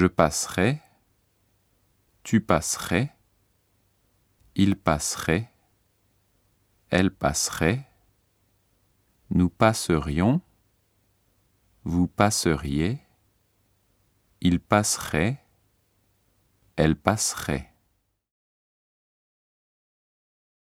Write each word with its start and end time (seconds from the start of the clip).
Je 0.00 0.06
passerai. 0.06 0.80
Tu 2.22 2.40
passerais. 2.40 3.14
Il 4.54 4.74
passerait. 4.76 5.52
Elle 6.88 7.10
passerait. 7.10 7.86
Nous 9.28 9.50
passerions. 9.50 10.40
Vous 11.84 12.08
passeriez. 12.08 12.98
Il 14.40 14.58
passerait. 14.58 15.44
Elle 16.76 16.96
passerait. 16.96 17.69